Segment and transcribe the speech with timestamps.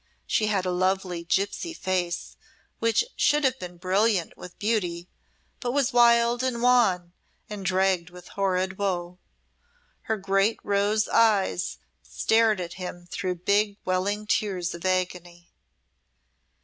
[0.25, 2.35] She had a lovely gipsy face
[2.79, 5.07] which should have been brilliant with beauty,
[5.59, 7.13] but was wild and wan
[7.51, 9.19] and dragged with horrid woe.
[10.09, 15.51] Her great roe's eyes stared at him through big, welling tears of agony.